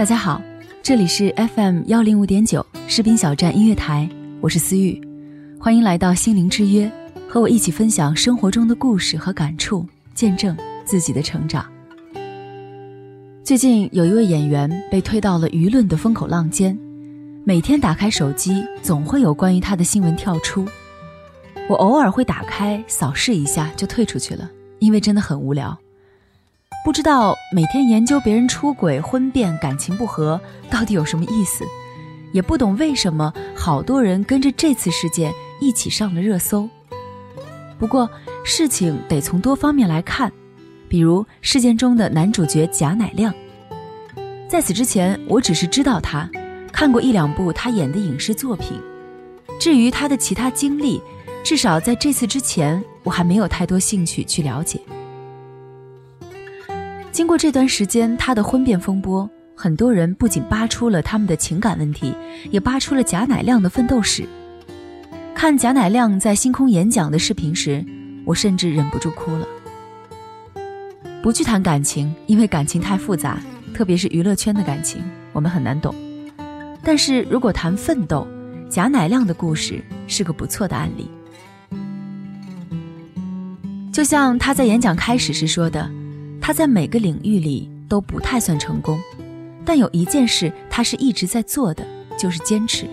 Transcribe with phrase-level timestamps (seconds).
[0.00, 0.40] 大家好，
[0.82, 4.08] 这里是 FM 幺零五点九士兵小站音乐台，
[4.40, 4.98] 我是思玉，
[5.60, 6.90] 欢迎来到心灵之约，
[7.28, 11.70] 和我一起分享生活中的故事和感触，见证自己的成长。
[13.44, 16.74] 最近有一位演员被推到了舆论的风口浪尖。
[17.44, 20.66] 每天打开手机，总会有关于他的新闻跳出。
[21.68, 25.78] 我偶尔会打开扫视一下，就退出去了，因为真的很无聊。
[26.82, 31.62] 不知道每天研究别人出轨、婚变、感情不和到底有什么意思，
[32.32, 36.68] 也不懂为什么好多人跟着这次事件一起上了热搜。
[37.78, 38.08] 不过
[38.44, 40.32] 事情得从多方面来看，
[40.88, 43.32] 比如事件中的男主角贾乃亮。
[44.48, 46.28] 在此之前，我只是知道他。
[46.72, 48.80] 看过一两部他演的影视作品，
[49.58, 51.02] 至于他的其他经历，
[51.44, 54.80] 至少在这次之前，我还没有太多兴趣去了解。
[57.12, 62.14] 经过这段时间他的婚变风波，很多人不仅扒出了他们的情感问题，
[62.50, 64.24] 也扒出了贾乃亮的奋斗史。
[65.34, 67.84] 看贾乃亮在星空演讲的视频时，
[68.24, 69.46] 我甚至忍不住哭了。
[71.22, 73.40] 不去谈感情，因为感情太复杂，
[73.74, 75.94] 特别是娱乐圈的感情，我们很难懂。
[76.82, 78.26] 但是如果谈奋斗，
[78.70, 81.10] 贾乃亮的故事是个不错的案例。
[83.92, 85.90] 就像他在演讲开始时说的，
[86.50, 88.98] 他在每个领域里都不太算成功，
[89.64, 91.86] 但有一件事他是一直在做的，
[92.18, 92.88] 就是坚持。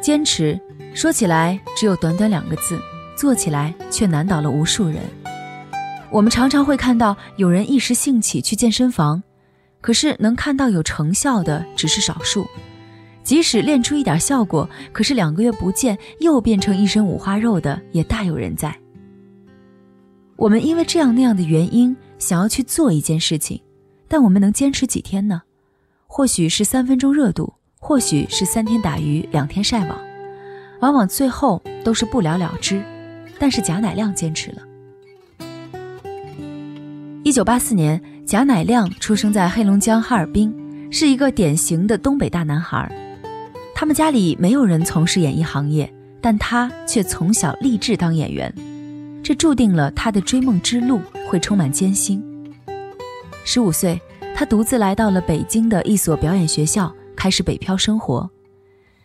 [0.00, 0.60] 坚持
[0.92, 2.76] 说起来只有短短两个字，
[3.16, 4.96] 做起来却难倒了无数人。
[6.10, 9.22] 我们常常会看到有人一时兴起去健身房，
[9.80, 12.44] 可是能看到有成效的只是少数。
[13.22, 18.76] 即使练出一点效果，可是两个月不见又变成一身五花肉的也大有人在。
[20.34, 23.60] 我们因为这样那样的原因想要去做一件事情，
[24.08, 25.42] 但我们能坚持几天呢？
[26.06, 29.98] 或许是三分钟热度，或许是三天打鱼两天晒网，
[30.80, 32.82] 往往最后都是不了了之。
[33.38, 34.62] 但是贾乃亮坚持了。
[37.24, 40.54] 一九八四年，贾乃亮出生在黑龙江哈尔滨，
[40.90, 42.90] 是一个典型的东北大男孩。
[43.74, 45.92] 他们家里没有人从事演艺行业，
[46.22, 48.50] 但他却从小立志当演员，
[49.24, 52.22] 这注定了他的追梦之路会充满艰辛。
[53.42, 53.98] 十五岁，
[54.36, 58.28] 他独自来到了北京的一所表演学校，开始北漂生活。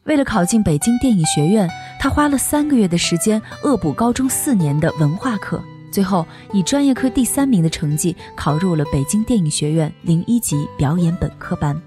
[0.04, 1.70] 为了考进北京电影学院，
[2.02, 11.82] 他花了三个月的时间恶补高中四年的文化课，最后以专业课第三名的成绩考入了北京电影学院零一级表演本科班。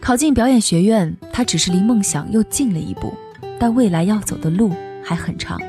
[0.00, 3.12] 考进表演学院，他只是离梦想又近了一步，
[3.58, 4.72] 但未来要走的路
[5.02, 5.60] 还很长。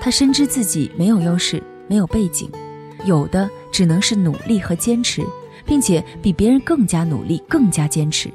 [0.00, 2.50] 他深知自己没有优势，没有背景，
[3.04, 5.22] 有的只能是努力和坚持，
[5.66, 8.30] 并且比别人更加努力、更加坚持。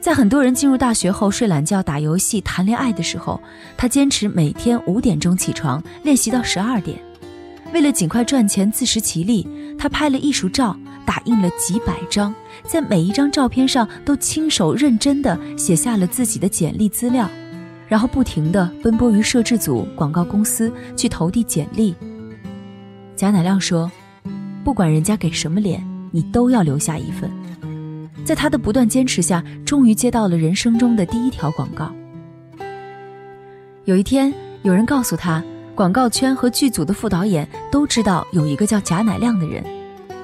[0.00, 3.40] 在很多人进入大学后睡懒觉、打游戏、谈恋爱的时候，
[3.76, 6.98] 他坚持每天五点钟起床练习到十二点。
[7.72, 9.46] 为了尽快赚钱、自食其力，
[9.78, 10.76] 他拍了艺术照。
[11.04, 12.32] 打印了几百张，
[12.64, 17.28] 在每一张照片上都亲手认真地写下了自己的简历资料，
[17.92, 21.94] 然后不停地奔波于摄制组、广告公司去投递简历。
[23.14, 23.92] 贾乃亮说
[24.64, 27.30] ：“不管人家给什么脸，你都要留下一份。”
[28.24, 31.92] 在他的不断坚持下，终于接到了人生中的第一条广告。
[33.84, 35.44] 有一天，有人告诉他，
[35.74, 39.62] 广告圈和剧组的副导演都知道有一个叫贾乃亮的人。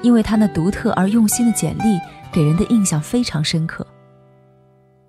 [0.01, 1.99] 因为他那独特而用心的简历，
[2.31, 3.85] 给人的印象非常深刻。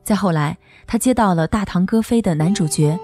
[0.03, 0.57] 再后来，
[0.87, 2.99] 他接到了《大唐歌妃》的男主角。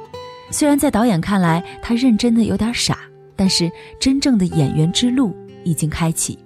[0.50, 2.98] 虽然在导演看来他认真的有点傻，
[3.34, 3.70] 但是
[4.00, 5.34] 真正的演员之路
[5.64, 6.38] 已经开启。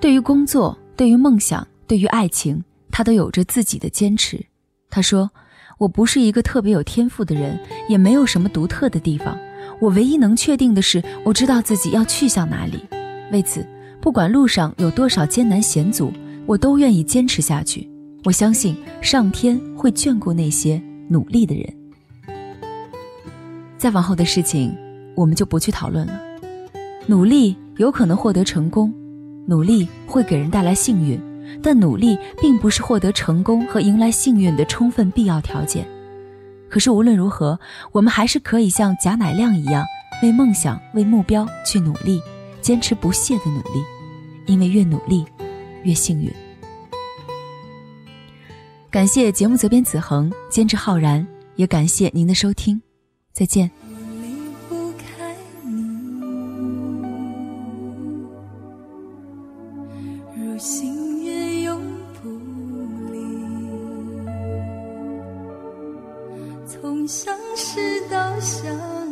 [0.00, 4.44] 对于工作，对于梦想，对于爱情，他都有着自己的坚持。
[4.90, 5.30] 他说
[5.78, 7.58] ：“我不是一个特别有天赋的人，
[7.88, 9.36] 也没有什么独特的地方。
[9.80, 12.84] 我唯一能确定的是，我知道自己要去向哪里。
[13.32, 13.66] 为此，
[14.00, 16.12] 不管路上有多少艰难险阻，
[16.46, 17.88] 我都愿意坚持下去。”
[18.24, 21.70] 我相信上天会眷顾那些努力的人。
[23.76, 24.74] 再往后的事情，
[25.14, 26.18] 我们就不去讨论了。
[27.06, 28.90] 努力有可能获得成功，
[29.46, 31.20] 努力会给人带来幸运，
[31.62, 35.86] 但努力并不是获得成功和迎来幸运的充分必要条件。
[36.70, 37.60] 可是无论如何，
[37.92, 39.84] 我们还是可以像贾乃亮一样，
[40.22, 42.22] 为梦想、为目标去努力，
[42.62, 43.84] 坚持不懈的努力，
[44.46, 45.26] 因为越努力，
[45.84, 46.32] 越幸运。
[48.90, 51.26] 感谢节目责编子恒，监制浩然，
[51.56, 52.80] 也感谢您的收听，
[53.32, 53.70] 再见。
[66.66, 69.03] 从相识到相。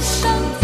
[0.00, 0.63] 伤